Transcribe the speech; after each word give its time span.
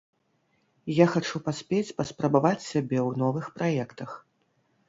Я 0.99 1.05
хачу 1.15 1.41
паспець 1.49 1.95
паспрабаваць 1.99 2.67
сябе 2.71 2.97
ў 3.07 3.11
новых 3.25 3.45
праектах. 3.59 4.21